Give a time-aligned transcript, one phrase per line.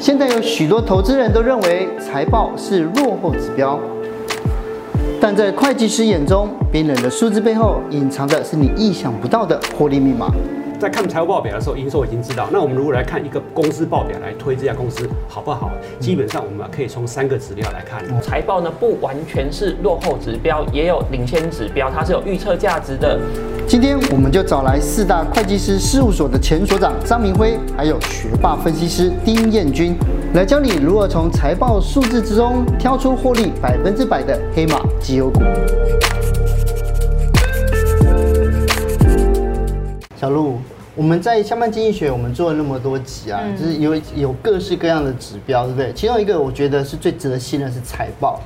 [0.00, 3.78] 现在有许多投资人都认为财报是落后指标，
[5.20, 10.32] 但在会计师眼中，冰冷的数字背后隐藏的是你意想不到的获利密码。
[10.80, 12.48] 在看财务报表的时候，营收已经知道。
[12.50, 15.70] 那我们如果来看一个公司报表来推这家公司好不好？
[15.98, 18.02] 基本上我们可以从三个指标来看。
[18.22, 23.20] 财报呢，不完全是落后指标，也有领先指标，它是有预测价值的。
[23.68, 29.94] 今天我们就找来四大会计师事务所的前所长张明辉，还有学霸分析师丁彦君，
[30.32, 35.42] 来教你如何从财报数字之中挑出获利百分之百的黑马绩优股。
[40.16, 40.58] 小路，
[40.94, 45.92] 我们在相伴经济学，我们做了那么多集啊，就是有有各式各样的指标，对不对？
[45.92, 48.40] 其中一个我觉得是最值得信任的是财报。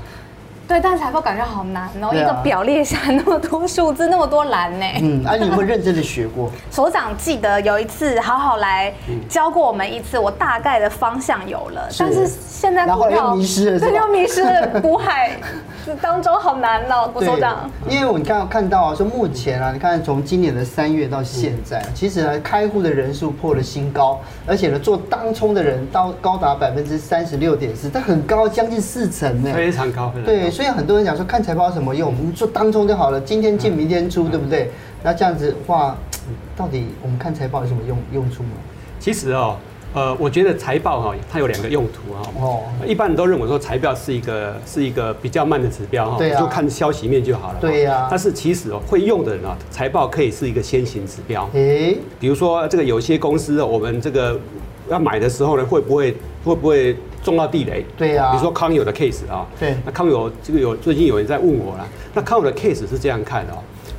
[0.66, 4.86] 对，但财报感觉好难哦，啊、一个表列下那么多数字，那么多栏呢。
[5.02, 6.50] 嗯，啊，你有没有认真的学过？
[6.70, 8.90] 所长记得有一次好好来
[9.28, 15.32] 教过我们一次，我大概的方向有了，是但是现在股票迷失了，对，又迷失了股海
[16.00, 17.70] 当中，好难哦，郭所长。
[17.88, 30.12] 因为我你看看到啊，说目前啊，你看从今年的三月到现在，嗯、其实呢，开户的人数破了新高，而且呢，做当冲的人到高达百分之三十六点四，这很高，将近四成呢，非常高。
[30.24, 30.50] 对。
[30.50, 32.08] 所以很多人讲说看财报有什么用？
[32.08, 34.70] 我们做当冲就好了，今天进明天出，对不对？
[35.02, 35.96] 那这样子的话，
[36.56, 38.50] 到底我们看财报有什么用用处吗？
[39.00, 39.56] 其实哦，
[39.94, 42.30] 呃，我觉得财报哈，它有两个用途哈。
[42.40, 47.58] 哦，一般人都认为说财报是一个是一个比较慢的指标哈，就看消息面就好了。
[47.60, 48.08] 对呀。
[48.10, 51.48] 但是其实哦，会用的人啊，财报可以是一个先行指标。
[51.54, 54.38] 诶，比如说这个有些公司，我们这个
[54.88, 56.96] 要买的时候呢，会不会会不会？
[57.24, 58.30] 中到地雷，对呀、啊。
[58.32, 59.74] 比如说康友的 case 啊，对。
[59.86, 63.56] 那康友这个有最近有人在问我了，那康友的 case 是这样看的哦，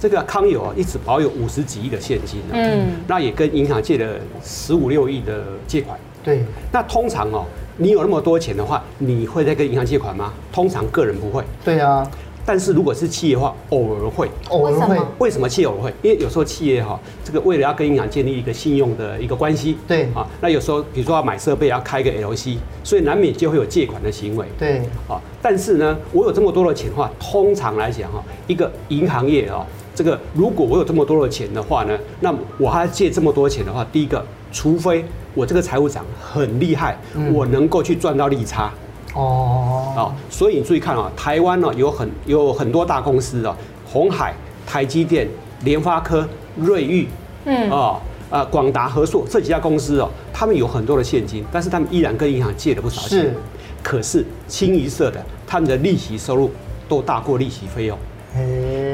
[0.08, 6.44] 这个康友啊一直保有五十几亿的现金，嗯，那也跟银行借了十五六亿的借款，对。
[6.72, 7.44] 那通常哦，
[7.76, 10.32] 你有那么多钱的话，你会再跟银行借款吗？
[10.52, 12.08] 通常个人不会，对啊。
[12.46, 14.96] 但是如果是企业的话，偶尔会，偶尔会。
[15.18, 15.94] 为什么企业偶尔会？
[16.04, 25.20] 因为有时候企业哈，这个为了要跟银行建立一个信用的一个关系，对啊，那有时候比如说要买设备，要开个 LC，所以难免就会有借款的行为，对啊。
[25.48, 29.64] 但是呢，我有这么多的钱的话，通常来讲哈，一个银行业啊，
[29.94, 36.98] 这个如果我有这么多的钱的话呢，那我还借这么多钱的话，第一个，除非我这个财务长很厉害，
[37.32, 38.74] 我能够去赚到利差。
[39.14, 44.34] 哦，啊，所以你注意看啊，台湾呢有很有很多大公司啊，红海、
[44.66, 45.28] 台积电、
[45.64, 47.08] 联发科、瑞昱，
[47.46, 48.02] 嗯，啊
[48.32, 53.20] 啊广达、和硕这几家公司哦，他们有很多的现金，但是他们依然跟银行借了不少钱。
[53.20, 53.36] 是，
[53.86, 56.50] 可是清一色的，他们的利息收入
[56.90, 57.96] 都大过利息费用。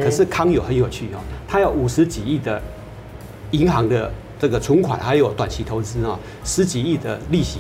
[0.04, 2.62] 可是康友很有趣哦，他有五十几亿的
[3.52, 7.60] 银行的这个存款，还有短期投资啊，十几亿的利息。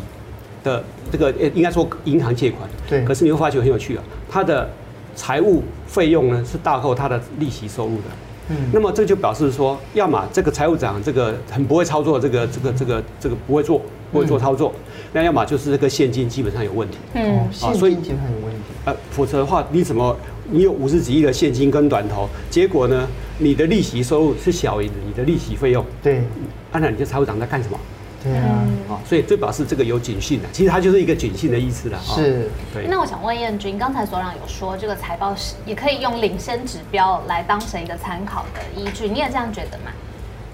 [0.63, 4.69] 的这个呃，应该说银行借款，对，可是你会发觉很有趣啊，他的
[5.15, 8.03] 财务费用呢是大过他的利息收入的，
[8.49, 13.81] 嗯，那么这就表示说，要么这个财务长这个很不会操作，这个这个这个这个不会做，
[14.11, 14.73] 不会做操作，
[15.13, 20.15] 那要么就是这个现金基本上有问题，嗯，啊，所以基本上有问题，呃，否则的话，你怎么
[20.49, 23.07] 你有五十几亿的现金跟短投，结果呢，
[23.37, 26.21] 你的利息收入是小于你的利息费用，对，
[26.71, 27.79] 按照你的财务长在干什么？
[28.23, 31.99] 对啊，啊，所以最表示这个有警讯的，其实它就是一个警讯的意思了。
[32.03, 32.85] 是，对。
[32.87, 39.91] 那我想问彦君，刚才所长有说这个财报是也可以用领先指标来当成一个参考的依据，你也这样觉得吗？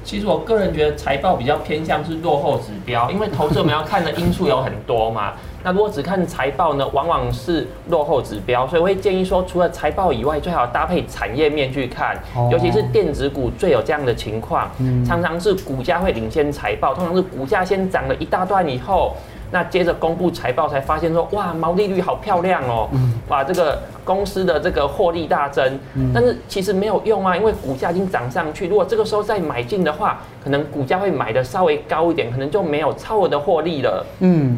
[0.04, 5.34] 其实我个人觉得财报比较偏向是落后指标，因为投资我们要看的因素有很多嘛。
[5.64, 12.18] 那如果只看财报呢，往往是落后指标，所以我会建议说，除了财报以外，最好搭配产业面去看，
[12.52, 14.70] 尤其是电子股最有这样的情况，
[15.06, 19.14] 常常是股价会领先财报，通常是股价先涨了一大段以后。
[19.50, 22.90] 那接着公布财报才发现说，哇，毛利率好漂亮哦，
[23.30, 25.80] 哇，这个公司的这个获利大增，
[26.14, 34.06] 但是其实没有用啊，因为股价已经涨上去，如果这个时候再买进的话，可能股价会买的稍微高一点，可能就没有超额的获利了。
[34.20, 34.58] 嗯，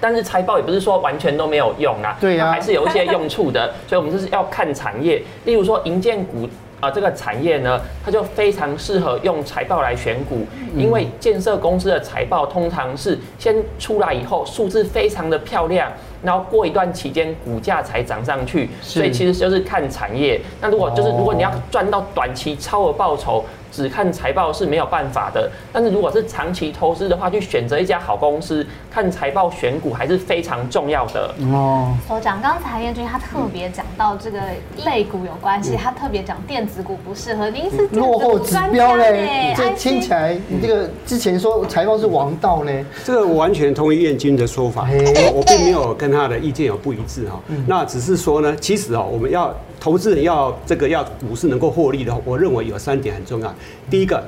[0.00, 6.48] 但是财报也不是说完全都没有用啊，对啊，还是有一些用处的， 所以我们就是要看产业，例如说银建股。
[6.78, 10.46] 啊，这个产业呢，它就非常适合用财报来选股，
[10.76, 15.90] 因为建设公司的财报通常是先出来以后，数字非常的漂亮，
[16.22, 20.38] 然后过一段期间股价才涨上去，所以其实就是看产业。
[20.60, 23.42] 那如果就是如果你要赚到短期超额报酬，
[23.76, 25.50] 只看财报是没有办法的。
[25.70, 31.34] 但是如果是长期投资的话，去选择一家好公司，看财报选股还是非常重要的。
[31.52, 34.40] 哦，所长，刚才燕君他特别讲到这个
[34.86, 37.50] 类股有关系，他特别讲电子股不适合。
[37.50, 42.72] 您是落后指标嘞，这听起来你这个之前说财报是王道呢？
[43.04, 47.38] 这个我完全同意燕君的说法，我我并没有跟他的意见有不一致哈。
[47.66, 49.54] 那只是说呢，其实哦，我们要。
[49.78, 53.54] 投资人要这个要股市能够获利的话，我认为有三点很重要。
[53.90, 54.22] 第一个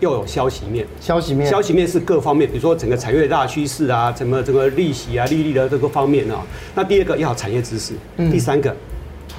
[0.00, 6.40] 要有消息面，消息面，消息面是各方面，比如说整个产业大趋势啊，什么这个利息啊、利率的这个方面啊。
[6.74, 8.74] 那第二个要有产业知识，第三个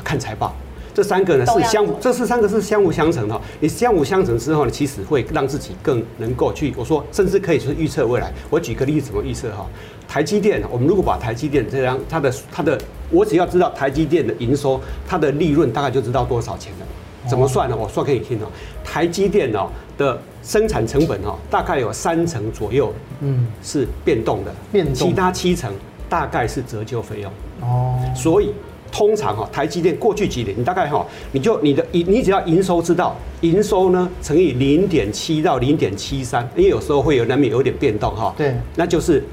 [0.04, 0.56] 看财报。
[0.94, 3.42] 这三个呢是相，这是三个是相辅相成的。
[3.60, 8.32] 你相辅相成之后呢，其实会让自己更能够去，我说甚至可以去预测未来。
[8.50, 9.66] 我举个例子，怎么预测哈？
[10.08, 12.78] 台积电，我们如果把台积电这样，它的它的，
[13.10, 16.86] 我只要知道台积电的营收，它的利润大概就知道多少钱了。
[17.28, 17.76] 怎么算呢？
[17.76, 18.46] 我说给你听哦。
[18.84, 25.74] 台积电哦的生产成本哦，大概有三成左右，嗯，是变动的，变动，其他七成
[26.08, 27.32] 大概是折旧费用。
[27.62, 28.54] 哦，所以。
[28.94, 38.32] 通常哈，台积电过去几年，你大概哈，你就你的营，你只要营收知道，营收呢乘以零点七到零点七三，因为有时候会有难免有点变动哈。
[38.38, 39.24] 对，那就是，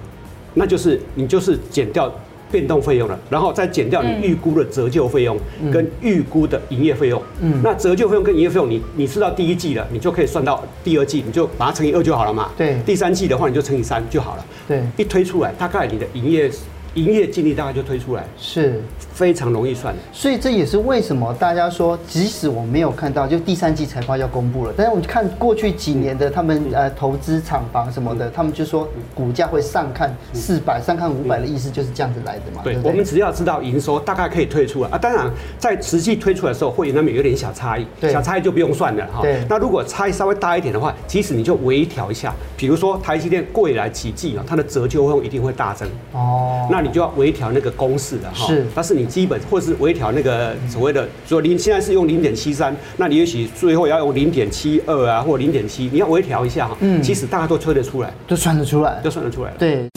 [0.54, 2.10] 那就是你就是减掉
[2.50, 5.38] 变动费用了，然后再减掉你预估的折旧费用
[5.70, 7.22] 跟预估的营业费用。
[7.42, 12.48] 嗯，那折旧费用跟营业费用，你你知道第一季了，你就可以算到第二季，你就把它乘以二就好了嘛。
[12.56, 14.44] 对，第三季的话，你就乘以三就好了。
[14.66, 16.50] 对，一推出来，大概你的营业
[16.94, 18.24] 营业净利大概就推出来。
[18.38, 18.80] 是。
[19.12, 32.62] 非常容易算，所以这也是为什么大家说，即使我没有看到，就第三季财报要公布了，但是我们看过去几年的他们呃投资厂房什么的，他们就说股价会上看四百，上看五百的意思就是这样子来的嘛。
[32.64, 39.20] 对，我们只要知道营收大概可以推出来啊，当然在实际推出来的时候会有那么有点小差异，小差异就不用算了哈。
[39.20, 48.46] 对，那如果差异稍微大一点的话，即使你就微调一下，比如说台积电未来几季啊，它的折旧费用一定会大增哦，那你就要微调那个公式的哈。
[48.46, 49.10] 是，但是你。
[49.10, 56.76] 基本或是微调那个所谓的，说零现在是用零点七三，那你也许最后要用零点七二啊，或零点七，你要微调一下哈。
[56.78, 59.50] 嗯，其实大家都吹得出来，都算得出来，都算得出来。
[59.58, 59.88] 对。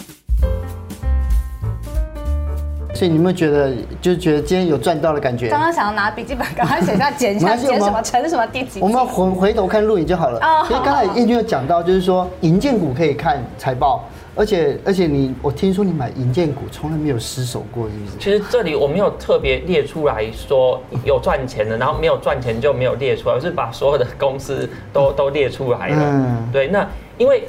[2.95, 3.71] 所以你有没有觉得，
[4.01, 5.47] 就是觉得今天有赚到的感觉？
[5.49, 8.79] 刚刚想要拿笔记本，赶快写下减下减什么乘什么第几？
[8.79, 10.39] 我们回回头看录影就好了。
[10.39, 10.65] 哦。
[10.71, 14.03] 因为刚才彦君有讲到，就是说银建股可以看财报。
[14.35, 18.17] 而且而且你，我听说你买银建股从来没有失手过，是不是？
[18.17, 26.11] 其实这里我没有特别列出来说有赚钱的，然后没有赚钱就没有列出来，我是把所有的公司都 都列出来了。
[26.11, 26.67] 嗯，对。
[26.67, 26.87] 那
[27.17, 27.43] 因为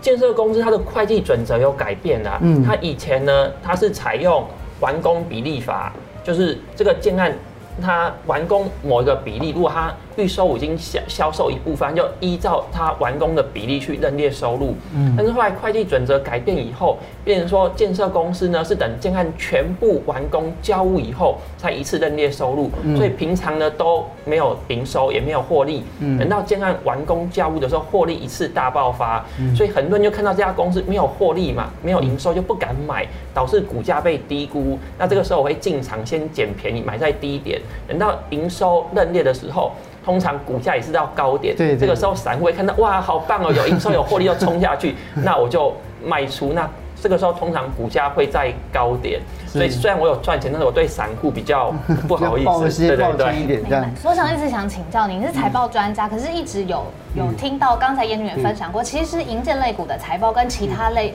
[0.00, 4.44] 建设公司它的会计准则有改变了，嗯，它以前呢，它是采用
[4.80, 5.92] 完工比例法，
[6.22, 7.32] 就是这个建案
[7.80, 14.74] 它完工某一个比例，如果它预收已经销销售一部分，就依照它完工的比例去认列收入。
[14.94, 25.84] 嗯，但是后来会计准则改变以后，变成说建设公司呢是等建案全部完工交屋以后才一次认列收入，所以平常呢都没有营收也没有获利。
[26.00, 29.24] 嗯，等到建案完工交屋的时候，获利一次大爆发。
[29.38, 34.78] 嗯，所以很多人就看到这家公司没有获利嘛，没有营收就不敢买，导致股价被低估。
[34.98, 39.72] 那这个时候我会进场先捡便宜，买在低点，等到营收认列的时候。
[40.04, 45.74] 通常股价也是到高点，对，对，这个时候散户会看到哇，好棒哦，有营收有获利要冲下去，那我就
[46.04, 46.52] 卖出。
[46.52, 46.70] 那
[47.02, 51.74] 这个时候通常股价会在高点，所以虽然我有赚钱，但是我对散户比较
[52.06, 53.36] 不好意思， 对对对。
[53.36, 53.84] 一点这样。
[53.96, 56.84] 所长一直想请教您，是财报专家，可是一直有
[57.16, 61.12] 有听到刚才彦君也分享过，其实银建类股的财报跟其他类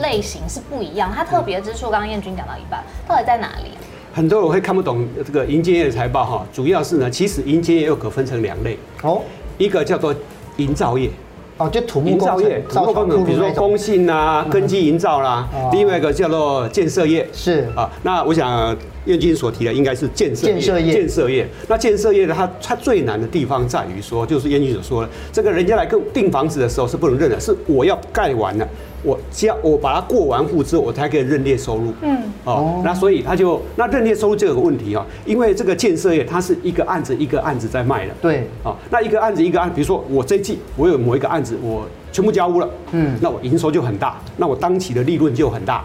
[0.00, 3.70] 类型是不一样，它特别之处，刚刚燕君讲到一半，到底在哪里？
[4.12, 8.78] 很多人会看不懂这个银建业的财报哈，主要是呢，其实银建业又可分成两类。
[9.02, 9.22] 哦，
[9.56, 10.14] 一个叫做
[10.58, 11.08] 营造业，
[11.56, 17.66] 哦，就土木造业，土木工程，比如说工信啊、根基营造啦，另外一个叫做建设业，是。
[17.74, 18.76] 啊，那我想。
[19.06, 21.44] 燕君所提的应该是建设业，建设业。
[21.66, 28.68] 那建设业呢，它它最难的地方在于说，就是燕君所说的，这个人家来跟订房子的时候是不能认的，是我要盖完了，
[29.02, 31.92] 我交我把它过完户之后，我才可以认列收入。
[32.02, 38.14] 嗯，哦，那所以他就那认列收入就有个问题啊，因为这个建设业它是一个案子一个案子在卖的。
[38.20, 45.84] 对，哦，那一个案子一个案，比如说我这一季我有某一个案子，我全部交屋了，嗯，那我营收就很大，那我当期的利润就很大。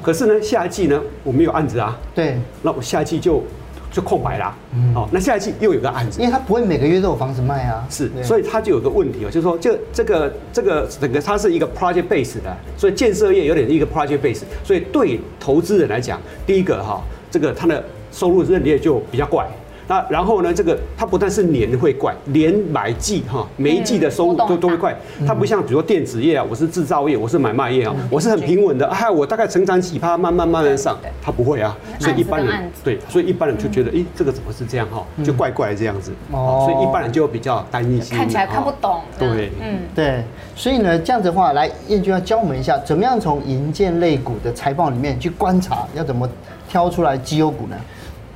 [0.00, 1.98] 可是呢，下一季呢，我没有案子啊。
[2.14, 3.42] 对，那我下一季就
[3.90, 4.54] 就空白啦。
[4.74, 7.86] 嗯，好，那下一季又有个案子，因为他不会每个月都有房子卖啊。
[7.88, 19.46] 是，所以他就有个问题哦，就是说，就这个这个整个它是一个 project base 的，所以建设业有点一个 project base，所以对投资人来讲，第一个哈，这个它的收入认列就比较怪。
[19.88, 24.94] 那然后呢，这个它不但是年会怪，连买季哈，每一季的收入都都会怪。
[25.26, 31.74] 它不像比如说电子业啊，我是制造业，我是买卖业啊，我是很平稳的，哎，我大概成长几趴，慢慢慢慢上，它不会啊。
[31.98, 36.12] 所以一般人对，所以一般人就觉得，哎，这个怎么是这样哈，就怪怪这样子。
[36.32, 39.00] 哦，所以一般人就比较担心，看起来看不懂。
[39.18, 40.22] 对，嗯，对。
[40.54, 46.28] 所以呢，这样子的话，来燕君要教我们一下，怎么样从银建类股的财报里面去观察，要怎么
[46.68, 47.76] 挑出来绩优股呢？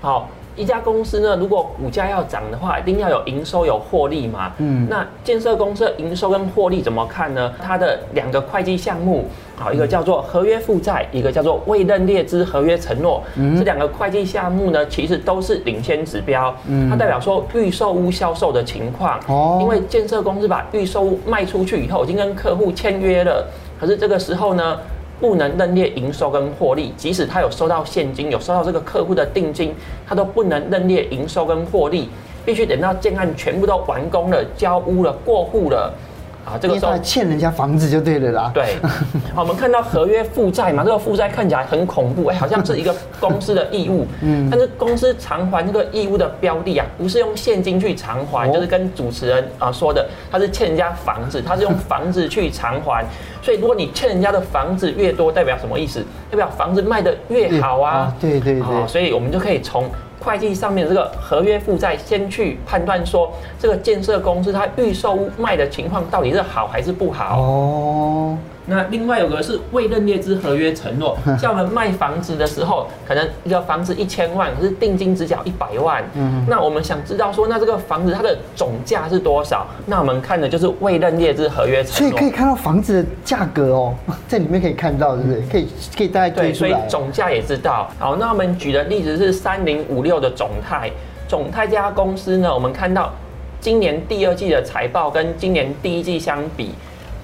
[0.00, 0.30] 好。
[0.54, 4.52] 一家公司呢，如果股价要涨的话，一定要有营收、有获利嘛。
[4.58, 7.52] 嗯，那建设公司的营收跟获利怎么看呢？
[7.62, 9.24] 它的两个会计项目，
[9.56, 13.22] 好，一个叫做合约负债，一个叫做未认列之合约承诺。
[13.36, 16.54] 嗯，这两个会计项目呢，其实都是领先指标。
[16.66, 19.18] 嗯，它代表说预售屋销售的情况。
[19.28, 23.46] 哦，因为建设公司把预售屋卖出去以后，已经跟客户签约了，
[23.80, 24.78] 可是这个时候呢，
[25.22, 29.72] 不能认列营收跟获利，即使他有收到现金，有收到这个客户的定金，
[30.04, 32.08] 他都不能认列营收跟获利，
[32.44, 35.94] 必须等到建案全部都完工了、交屋了、过户了。
[36.44, 38.50] 啊，这个时候欠人家房子就对了啦。
[38.52, 38.76] 对，
[39.34, 44.06] 好，我们看到合约负债嘛，这个负债看起来很恐怖，哎，好像是一个公司的义务。
[44.22, 44.48] 嗯。
[44.50, 53.04] 但是公司偿还这个义务的标的啊，不是用现金去偿还，就是跟主持人啊说的，他是欠人家房子，他是用房子去偿还。
[53.40, 56.04] 所以如果你欠人家的房子越多，代表什么意思？
[56.30, 58.12] 代表房子卖得越好啊。
[58.20, 58.86] 对对对。
[58.88, 59.88] 所以我们就可以从。
[60.22, 68.38] 会计上面的这个合约负债，先去判断说这个建设公司它预售卖的情况到底是好还是不好哦。
[68.66, 76.02] 那另外有个是未认列之合约承诺， 像我们卖房子的时候，可能一个房子一千万，可是定金只缴一百万。
[76.14, 76.44] 嗯。
[76.48, 79.66] 那我们想知道说，那这个房子它的总价是多少？
[79.86, 81.98] 那我们看的就是未认列之合约承诺。
[81.98, 83.94] 所以可以看到房子的价格哦，
[84.28, 85.42] 在里面可以看到，是不是？
[85.50, 87.90] 可以可以大概对，所以总价也知道。
[87.98, 90.88] 好，那我们举的例子是三零五六的总泰，
[91.26, 93.12] 总泰这家公司呢，我们看到
[93.60, 96.70] 今年第二季的财报跟今年第一季相比。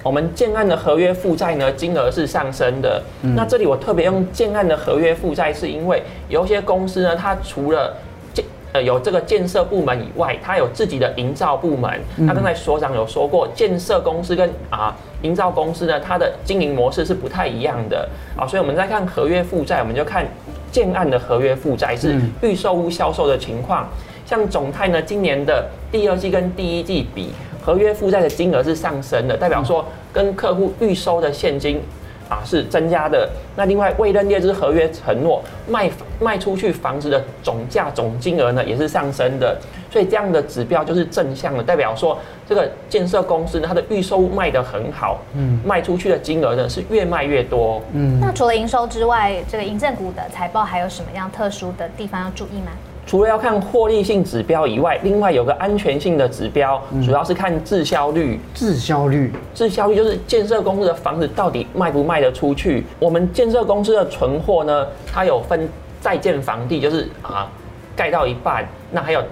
[0.01, 3.01] 我们建案的合约负债呢，金额是上升的。
[3.21, 7.93] 嗯、那这里我特别用建案的合约负债，是因为有一些公司呢，它除了
[8.33, 11.91] 建呃有这个建设部门以外，它有自己的营造部门。
[12.15, 18.47] 那刚才所长有说过，建设公司跟啊营造公司呢，它的经营模式是不太一样的啊。
[18.47, 20.25] 所以我们在看合约负债，我们就看
[20.71, 23.85] 建案的合约负债是预售屋销售的情况。
[24.25, 27.33] 像总泰呢，今年的第二季跟第一季比。
[27.61, 31.81] 合约负债的金额是上升的，代表说跟客户预收的现金
[32.29, 33.29] 啊是增加的。
[33.55, 35.89] 那另外未认列之合约承诺卖
[36.19, 39.57] 卖出去房子的总价总金额呢也是上升的，
[39.91, 47.81] 所以这样的指标就是正向的，代表说这个建设公司呢它的预收卖得很好，嗯，卖出去的金额呢是越卖越多。
[47.93, 52.71] 嗯，那除了营收之外，这个银证股的财报还有什么样特殊的地方要注意吗？
[53.09, 58.39] 除了要看获利性指标以外，另外有个安全性的指标，主要是看滞销率。
[58.53, 62.85] 滞销率，滞销率就是建设公司的房子到底卖不卖得出去。
[62.99, 65.67] 我们建设公司的存货呢，它有分
[65.99, 67.49] 在建房地，就是啊
[67.95, 69.23] 盖到一半，那还有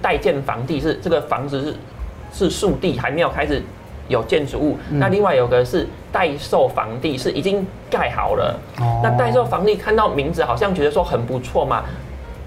[0.00, 1.74] 待建房地，是这个房子是
[2.32, 3.60] 是树地，还没有开始
[4.06, 4.78] 有建筑物。
[4.92, 8.56] 那另外有个是待售房地，是已经盖好了。
[9.02, 11.82] 那待售房地看到名字好像觉得说很不错嘛。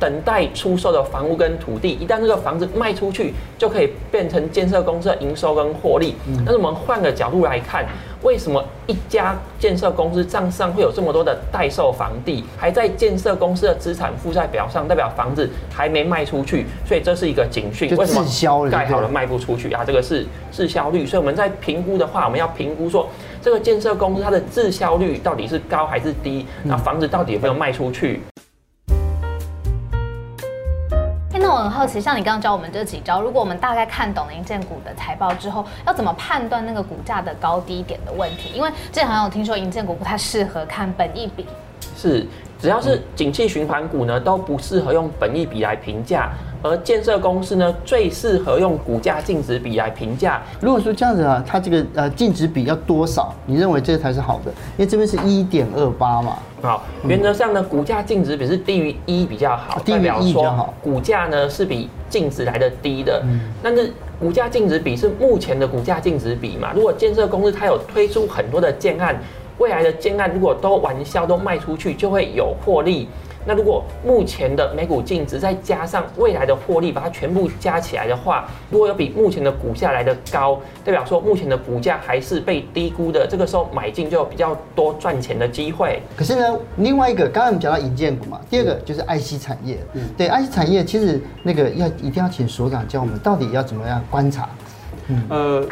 [0.01, 6.15] 等待出售的房屋跟土地，一旦这个房子卖出去，就可以变成建设公司的营收跟获利。
[6.37, 7.85] 但是我们换个角度来看，
[8.23, 17.95] 为什么一家建设公司账上会有这么多的待售房地，还在建设公司的资产负债表上，代表房子还没卖出去，所以这是一个警讯。
[17.95, 18.25] 为什么
[18.71, 19.83] 盖好了卖不出去啊？
[19.85, 21.05] 这个是滞销率。
[21.05, 23.07] 所以我们在评估的话，我们要评估说
[23.39, 26.47] 这个建设公司它的滞销率到底是高还是低？
[26.63, 28.19] 那房子到底有没有卖出去？
[31.51, 38.51] 我很好奇，像你刚刚教我们这几招，如果我们大概看懂了银建股的财报之后，要怎么判断那个股价的高低点的问题？
[38.55, 41.45] 因为之前好像有听说银建股不太适合看本益比，
[41.97, 42.25] 是
[42.57, 46.31] 只要是景气循环股呢，都不适合用本益比来评价。
[46.63, 50.41] 而建设公司呢，最适合用股价净值比来评价。
[50.61, 53.33] 如果说这样子啊，它这个呃净值比要多少？
[53.45, 54.51] 你认为这才是好的？
[54.77, 56.37] 因为这边是一点二八嘛。
[56.61, 60.73] 好，原则上呢，股价净值比是低于一比较好，低于一比较好。
[60.81, 63.21] 股价呢是比净值来的低的。
[63.25, 63.39] 嗯。
[63.63, 66.71] 但是股价净值比是目前的股价净值比嘛？
[66.75, 69.19] 如果建设公司它有推出很多的建案。
[69.57, 73.07] 未来的建案如果都完销都卖出去，就会有获利。
[73.45, 86.01] 那如果目前的每股净值再加上未来的获利，把它全部加起来的话，如果有比目前的股价来的高，代表说目前的股价还是被低估的，这个时候买进就有比较多赚钱的机会。
[86.15, 89.77] 可是呢，另外一个刚刚我们讲到营建股嘛，第二个就是爱惜产业。
[89.93, 94.49] 嗯，对爱惜产业其实那个要一定要请所长教我们到底要怎么样观察。
[95.07, 95.67] 嗯，呃。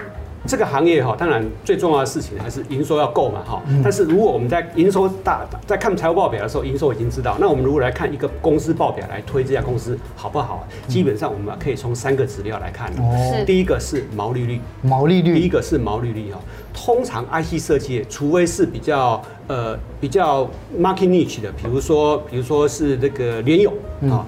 [0.47, 3.61] 这个行业哈，当然最重要的事情还是营收要够嘛哈。
[3.83, 12.89] 但是如果我们在营收大在看财务报表的时候，营收已经知道，那我们如果来看一个公司报表来推这家公司好不好，基本上我们可以从三个指标来看。
[12.93, 13.43] 哦。
[13.45, 15.39] 第一个是毛利率，毛利率。
[15.39, 16.39] 第一个是毛利率哈。
[16.73, 23.73] 通常 IC 设计，除非是比较呃比较 market niche 的，比如说比如说是那个联友
[24.09, 24.25] 啊。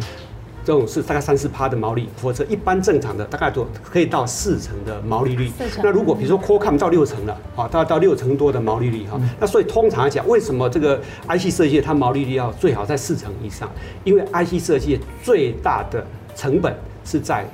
[0.63, 5.51] 这种是大概三四趴的毛利，否则一般正常的大概都可以到四成的毛利率。
[5.83, 13.69] 那如果比如说 Qualcomm 到六成了，啊，到到六成多的毛利率哈，那所以通常来讲，为什么这个 IC 设计它毛利率要最好在四成以上？
[14.03, 17.45] 因为 IC 设计最大的成本是在。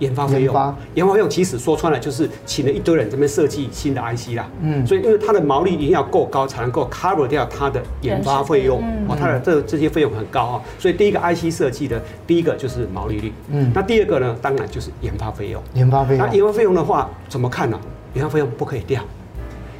[0.00, 0.54] 研发费用，
[0.94, 4.48] 研发费用其实说穿了就是请了一堆人这边设计新的 IC 啦。
[4.60, 8.82] 嗯，所以因为它的毛利一定要够高，才能够 cover 掉它的研发费用。
[9.08, 10.62] 哦，它的这这些费用很高啊。
[10.78, 13.32] 所以第一个 IC 设计的第一个就是毛利率。
[13.50, 15.62] 嗯，那第二个呢，当然就是研发费用。
[15.74, 16.26] 研发费用。
[16.26, 17.78] 那研发费用的话，怎么看呢？
[18.14, 19.00] 研发费用不可以掉。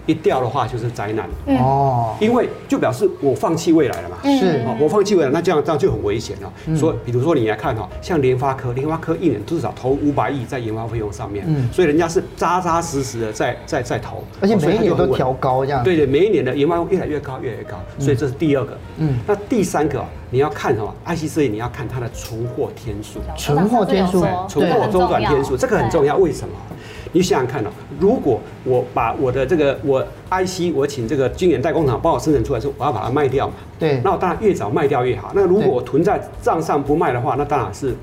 [0.06, 1.28] 一掉的话就是灾难
[1.58, 4.16] 哦，因为就表示我放弃未来了嘛。
[4.22, 6.76] 是，我放弃未来，那这样这样就很危险了。
[6.76, 15.82] 所以，比如说你来看哈，像联发科，联发科一年至少投五百亿在研发费用上面，所以人家是扎扎实实的在在在投，而且每一年都调高这样。
[15.84, 17.76] 对对，每一年的研发费用越来越高，越来越高。
[17.98, 18.76] 所以这是第二个。
[18.98, 26.16] 嗯，那第三个你要看什么？IC 设计你要看它的存货天数，存货天数，存货周转天数，这个很重要。
[26.16, 26.54] 为什么？
[27.12, 30.00] 你想想看哦，如果我把我的这个我
[30.30, 33.54] IC，我请这个晶圆代工厂帮我生产出来的时候，我要把它卖掉嘛？
[33.78, 34.00] 对。
[34.04, 35.32] 那我当然越早卖掉越好。
[35.34, 37.94] 那如果我囤在账上不卖的话，那当然是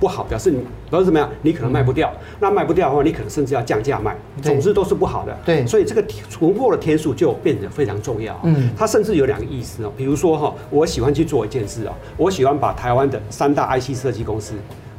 [0.00, 0.58] 不好，表示你
[0.90, 1.30] 表示怎么样？
[1.42, 2.12] 你可能卖不掉。
[2.40, 4.16] 那卖不掉的话，你可能甚至要降价卖。
[4.42, 5.36] 总之都是不好的。
[5.44, 5.64] 对。
[5.64, 8.38] 所以这个存货的天数就变得非常重要。
[8.42, 8.70] 嗯。
[8.76, 14.54] 它甚至有两个意思哦，比如说哈，我喜欢去做一件事哦，我喜欢把台湾的三大 IC 设计公司，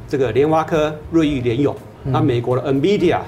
[0.08, 3.18] 这个联发科、瑞昱、联咏，那美国的 NVIDIA。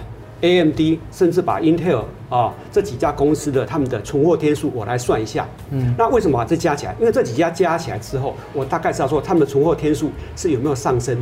[0.43, 0.81] AMD
[1.13, 6.95] 甚至把 Intel 啊这几家公司的他们的存货天数我来算一下，嗯，那为什么把这加起来？
[6.99, 11.17] 因为这几家加起来之后，我大概知道说他们的存货天数是有没有上升，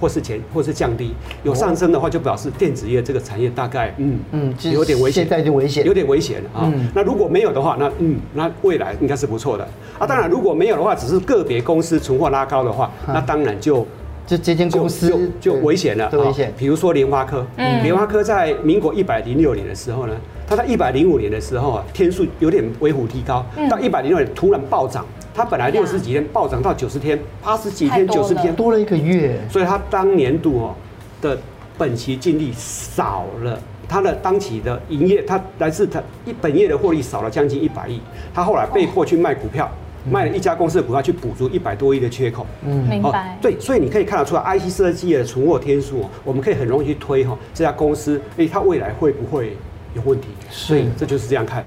[0.00, 1.12] 或是减，或是降低。
[1.42, 6.72] 有上升的话，就表示电子业这个产业大概嗯嗯有点危险，现在就危险，有点危险啊。
[6.94, 9.66] 那如果没有的话，那嗯那未来应该是不错的
[9.98, 10.06] 啊。
[10.06, 13.86] 当然如果没有的话，只是个别公司存货拉高的话，那当然就。
[14.26, 15.08] 就这间公司
[15.40, 16.52] 就，就危险了，危险。
[16.56, 20.14] 比如说联发科，嗯，联发科在民国一百零六年的时候呢，
[20.46, 30.74] 它在一百零五年的时候啊，天数有点微幅提高，到一百零六年突然暴涨，它本来六十几天暴涨到九十天，八十几天、九十天多了一个月，所以它当年度哦
[31.20, 31.36] 的
[31.76, 38.00] 本期净利少了，它的当期的营业，它来自它一本业的获利少了将近一百亿，
[38.32, 39.70] 它后来被迫去卖股票。
[40.10, 42.46] 卖了一家公司的股票去补足一百多亿的缺口。
[42.66, 43.36] 嗯，明白。
[43.40, 49.56] 对，所以你可以看得出来，IC 设计的存货天数，我们可以很容易去推哈，这家公司，诶，它未来会不会
[49.94, 50.28] 有问题？
[50.50, 51.64] 所以这就是这样看。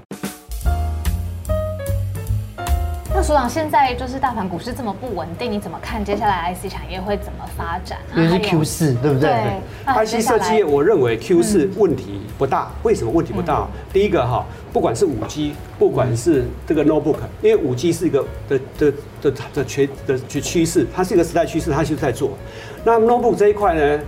[3.16, 7.96] 那所长，现在就是大盘股市这么不稳定，你怎么看接下来 IC 产业会怎么发展？
[8.14, 9.30] 因为是 Q 四，对不对？
[9.30, 10.20] 对。
[10.20, 12.70] IC 设计业，我认为 Q 四问题不大。
[12.82, 13.66] 为什么问题不大？
[13.90, 14.44] 第一个哈。
[14.70, 22.32] 不管是五 G，不管是这个 notebook，因为五 G 是一个的的的的趋的趋趋势，它是一个时代趋势，它就在做。
[22.84, 23.98] 那 notebook 这一块呢？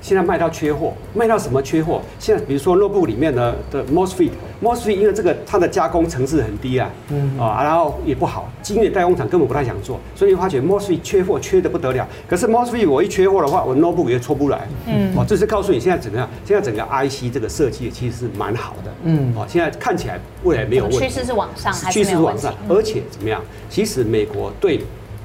[0.00, 2.00] 现在卖到缺货，卖到什么缺货？
[2.18, 12.06] 现在比如说 notebook 里面的的 MOSFET，MOSFET 因为这个它的加工层次很低啊，嗯啊，然后也不好，晶圆代工厂根本不太想做，所以你发觉 MOSFET 缺货缺的不得了。
[12.28, 16.28] 可是 MOSFET 我一缺货的话，我 notebook 也出不来，嗯，哦，这是告诉你现在怎么样？
[16.44, 23.42] 现在整个 IC 这个设计其实是蛮好的，嗯，哦，现在看起来未来没有问题，趋势是往上，趋势是往上，而且怎么样？
[23.68, 24.80] 其实美国对。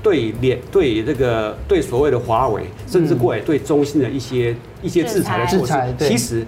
[0.06, 6.46] 对联对这个对所谓的华为，甚至过来对中兴的一些一些制裁的措施，其实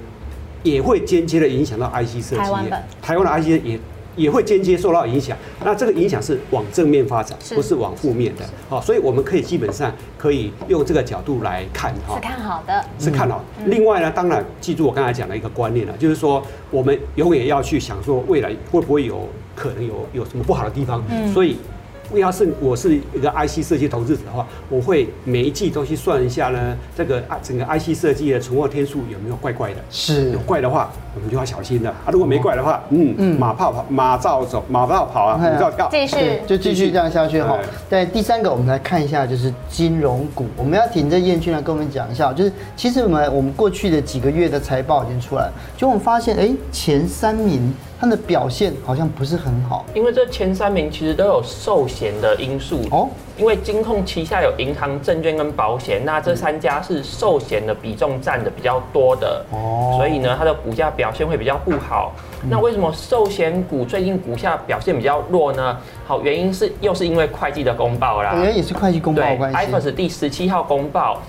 [0.61, 2.71] 也会间接的影响到 IC 设计业。
[3.01, 3.79] 台湾的 IC 也
[4.15, 5.35] 也会间接受到影响。
[5.65, 8.45] 那这个影响是往正面发展，不是往负面的。
[8.69, 12.13] 好，所以我们可以基本上可以用这个角度来看哈。
[12.13, 13.43] 是看好的，是看好。
[13.65, 21.03] 另外呢，当然记住我刚才讲的一个观念了，就是说我们永远要去想说未来会不会有可能有有什么不好的地方。
[21.33, 21.57] 所以。
[22.15, 29.77] 要是我是一个 IC 设计投资者的话，我会每一季都去算一下呢，这个整个 IC 设计的存货天数有没有怪怪的？
[29.89, 31.89] 是有怪的话，我们就要小心了。
[31.89, 37.57] 啊，如果没怪的话，嗯嗯，马炮跑，马照走，马照跑啊，马照跳，继续就继续这样下去哈。
[37.89, 47.73] 在第三个，我们来看一下，就是金融股，我们要请这燕君来跟我们讲一下，就是其实我们我们过去的几个月的财报已经出来了，就我们发现，哎，前三名。
[47.99, 53.09] 它的表现好像不是很好，因为这前三名其实都有寿险的因素哦。
[53.37, 62.13] 因为金控旗下有银行、证券跟保险，那这三家是寿险的比重占的比较多的哦，所以呢，它的股价表现会比较不好。
[62.49, 65.77] 那为什么寿险股最近股价表现比较弱呢？
[66.05, 69.71] 好，原因是又是因为会计的公报啦，原来也是会计公报的关系。
[69.71, 71.21] 对，IFRS 第十七号公报。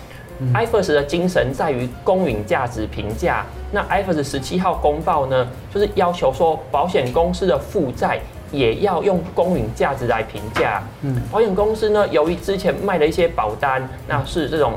[0.55, 3.44] IFRS 的精神在于公允价值评价。
[3.72, 8.18] 那 IFRS 十七号公报呢，就是要求说保险公司的负债
[8.51, 10.83] 也要用公允价值来评价。
[11.03, 14.74] 嗯，保险公司呢，由于之前卖的一些保单，那是这种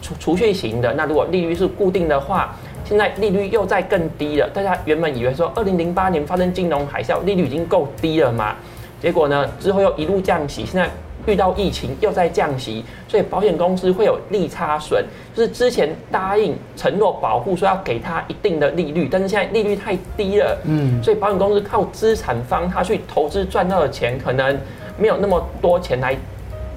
[0.00, 4.48] 储储蓄型的，那如果利率是固定的话，现在利率又在更低了。
[4.48, 8.56] 大家原本以为说，二零零八年发生金融海啸，利率已经够低了嘛，
[9.02, 10.88] 结果呢，之后又一路降息，现在。
[11.26, 15.04] 遇到疫情又在降息，所以保险公司会有利差损，
[15.34, 24.58] 就是之前答应承诺保护说要给他一定的利率，但是现在利率太低了，嗯，所以保险公司靠资产方他去投资赚到的钱，可能
[24.96, 26.16] 没有那么多钱来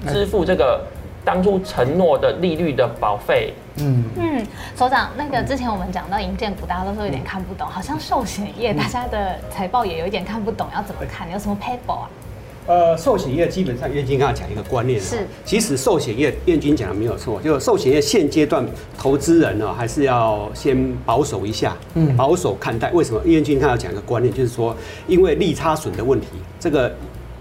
[0.06, 0.80] 支付这个
[1.24, 3.52] 当初承诺的利率的保费。
[3.76, 11.28] 嗯嗯，所长，那个之前我们讲到银建股，大家都说有点看不懂，好像寿险业大家的财报也有一点看不懂，要怎么看？
[11.32, 12.08] 有什么 paper 啊？
[12.66, 22.90] 呃，寿险业基本上，燕军刚才讲一个观念是，其实寿险业燕军讲的没有错，就寿险业现阶段投资人呢，还是要先保守一下，嗯，保守看待。
[22.92, 23.20] 为什么？
[23.26, 24.74] 燕军他要讲一个观念，就是说，
[25.06, 26.90] 因为利差损的问题，这个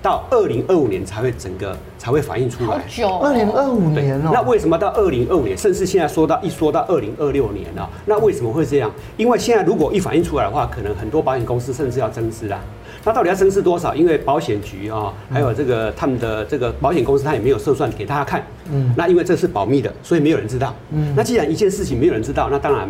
[0.03, 2.83] 到二零二五年才会整个才会反映出来。
[3.21, 4.29] 二零二五年哦。
[4.33, 7.87] 那为什么到二零二五年，甚至现在说到一说到二零二六年呢？
[8.05, 8.91] 那为什么会这样？
[9.15, 12.59] 因为现在如果一反映出来的话，可能很多保险公司甚至要增资啦。
[13.05, 13.95] 那到底要增资多少？
[13.95, 18.45] 因为保险局啊，还有这个他们的这个保险公司，他也没有测算给大家看。
[18.69, 18.93] 嗯。
[18.97, 20.75] 那因为这是保密的，所以没有人知道。
[20.91, 21.13] 嗯。
[21.15, 22.89] 那既然一件事情没有人知道，那当然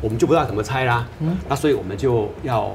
[0.00, 1.06] 我们就不知道怎么猜啦。
[1.20, 1.36] 嗯。
[1.46, 2.70] 那所以我们就要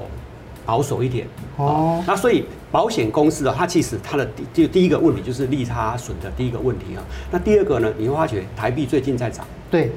[0.70, 1.26] 保守一点。
[1.58, 2.04] 哦。
[2.06, 7.02] 那所以保险公司啊，它其实它的第就第一个问题就是利差损的第一个问题啊。
[7.32, 9.44] 那第二个呢，你会发觉台币最近在涨。
[9.72, 9.92] 对。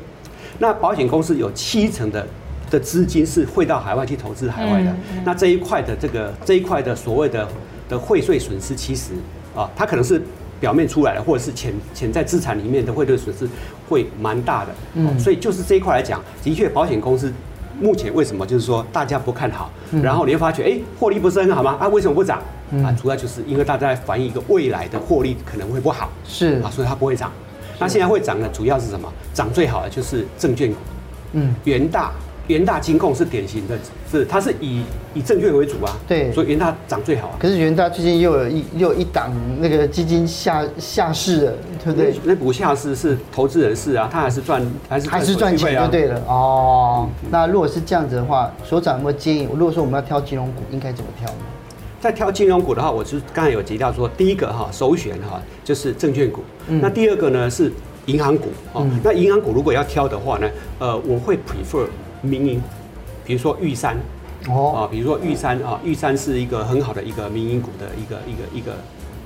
[0.59, 2.27] 那保险公司有七成的。
[2.71, 7.47] 的资金是汇到海外去投资海外的，嗯嗯、那这一块的这个这一块的所谓的
[7.87, 9.13] 的汇税损失，其实
[9.55, 10.23] 啊，它可能是
[10.59, 13.47] 表面出来的，或者是潜潜在资产里面的汇兑损失
[13.91, 14.71] 会蛮大的。
[14.95, 17.31] 嗯，所以就是这一块来讲，的确保险公司
[17.83, 21.77] 目前为什么就是说大家不看好，嗯、然后你会发觉哎，获利不是很好吗？
[21.81, 22.40] 啊，为什么不涨？
[22.71, 27.31] 嗯、啊，主要就是因为大家在反映一个未来的获利可能会不好，是啊，所以它不会涨。
[27.79, 29.12] 那现在会涨的主要是什么？
[29.35, 30.77] 涨最好的就是证券股，
[31.33, 32.12] 嗯，元大。
[32.48, 33.78] 元大金控是典型的，
[34.11, 34.83] 是它是以
[35.14, 37.37] 以证券为主啊，对，所以元大涨最好啊。
[37.38, 41.52] 可是元大最近又有一又有一档那个基金下下市了，
[41.85, 42.14] 对不对？
[42.24, 47.09] 那股下市是投资人士啊，他还是赚还是还是赚钱就对了哦。
[47.31, 49.48] 那如果是这样子的话，所长有没有建议？
[49.55, 51.44] 如果说我们要挑金融股，应该怎么挑呢？
[52.00, 57.72] 在挑金融股的话，我是刚才有提到说，第一个哈首选哈就是证券股，嗯、那第二个呢是
[58.07, 58.83] 银行股哦。
[58.90, 60.50] 嗯、那银行股如果要挑的话呢，
[60.81, 61.87] 呃，我会 prefer。
[62.23, 62.63] 民营，
[63.25, 63.97] 比如说玉山，
[64.49, 68.73] 哦，啊，比如说玉山啊，玉山是一个很好的一个民营股的一个一个一个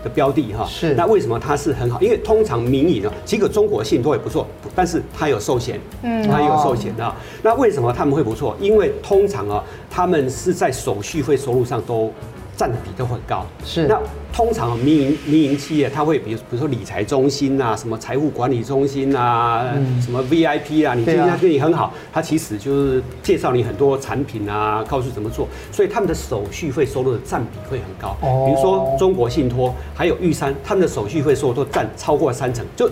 [0.03, 0.67] 的标的哈。
[0.69, 0.95] 是。
[0.95, 2.01] 那为什么它是很好？
[2.01, 7.15] 因为通常民营啊，几个中国信托也不错，但是它有寿险，嗯，它有寿险啊。
[7.43, 8.57] 那为什么他们会不错？
[8.61, 12.13] 因为通常啊，他们是在手续费收入上都。
[12.57, 13.87] 占比都很高，是。
[13.87, 14.01] 那
[14.33, 28.16] 通常民营民营企业，它会比如比如说理财中心啊，什么财务管理中心啊，嗯、什么 VIP 啊，你今天他对你很好，他其实就是介绍你很多产品啊，告诉怎么做，所以他们的手续费收入的占比会很高。
[28.23, 28.47] 哦。
[28.47, 32.90] 比如说中国信托，还有玉山，他们的手续费收入都占超过三成，就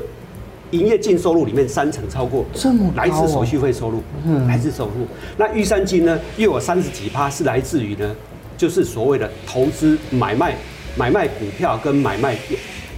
[0.72, 5.06] 营业净收入里面三成超过，这么来自手续费收入，嗯，来自收入。
[5.36, 8.14] 那玉山金呢，又有三十几趴是来自于呢。
[8.56, 10.54] 就是所谓的投资买卖
[10.96, 12.36] 买卖股票跟买卖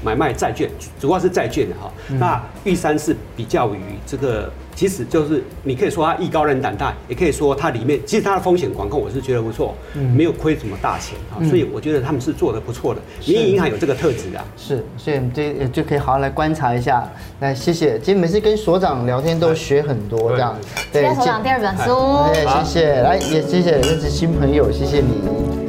[0.02, 0.68] 买卖债券，
[1.00, 1.92] 主要是债券的哈。
[2.10, 4.50] 嗯、那玉山是比较于这个。
[4.76, 13.00] 其实就是你可以说它艺高人胆大，也可以说它里面其实它的风险管控我是觉得不错，嗯，没有亏什么大钱啊，所以我觉得他们是做的不错的。
[13.26, 17.10] 民营银行有这个特质啊，是，所以这就可以好好来观察一下。
[17.40, 20.54] 来，谢谢，今天每次跟所长聊天都学很多这样。
[20.92, 22.34] 对，所长第二本书。
[22.34, 25.65] 对，谢谢，来也谢谢认识新朋友，谢谢你。